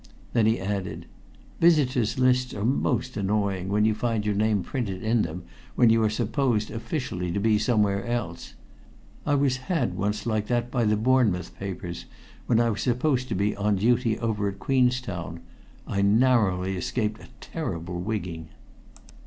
[0.33, 1.05] Then he added:
[1.59, 5.43] "Visitors' lists are most annoying when you find your name printed in them
[5.75, 8.55] when you are supposed officially to be somewhere else.
[9.27, 12.05] I was had once like that by the Bournemouth papers,
[12.47, 15.41] when I was supposed to be on duty over at Queenstown.
[15.85, 18.47] I narrowly escaped a terrible wigging."